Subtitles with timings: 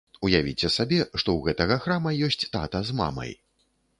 [0.27, 3.31] Уявіце сабе, што ў гэтага храма ёсць тата з мамай.